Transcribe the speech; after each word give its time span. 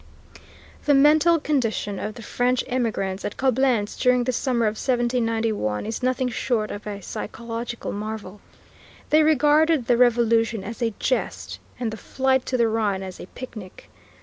The 0.85 0.95
mental 0.95 1.39
condition 1.39 1.99
of 1.99 2.15
the 2.15 2.23
French 2.23 2.63
emigrants 2.67 3.23
at 3.23 3.37
Coblentz 3.37 3.95
during 3.95 4.23
this 4.23 4.35
summer 4.35 4.65
of 4.65 4.71
1791 4.71 5.85
is 5.85 6.01
nothing 6.01 6.27
short 6.27 6.71
of 6.71 6.87
a 6.87 7.03
psychological 7.03 7.91
marvel. 7.91 8.41
They 9.11 9.21
regarded 9.21 9.85
the 9.85 9.97
Revolution 9.97 10.63
as 10.63 10.81
a 10.81 10.95
jest, 10.97 11.59
and 11.79 11.91
the 11.91 11.97
flight 11.97 12.47
to 12.47 12.57
the 12.57 12.67
Rhine 12.67 13.03
as 13.03 13.19
a 13.19 13.27
picnic. 13.27 13.91